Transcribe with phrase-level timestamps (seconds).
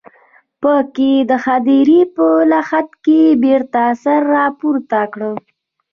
[0.61, 5.21] په کې د هديرې په لحد کې بېرته سر راپورته کړ.